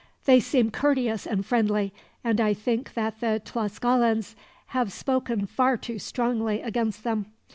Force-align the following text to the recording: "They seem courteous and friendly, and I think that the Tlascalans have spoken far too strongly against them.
"They 0.25 0.39
seem 0.39 0.71
courteous 0.71 1.27
and 1.27 1.45
friendly, 1.45 1.93
and 2.23 2.41
I 2.41 2.55
think 2.55 2.95
that 2.95 3.19
the 3.19 3.39
Tlascalans 3.45 4.35
have 4.69 4.91
spoken 4.91 5.45
far 5.45 5.77
too 5.77 5.99
strongly 5.99 6.59
against 6.59 7.03
them. 7.03 7.27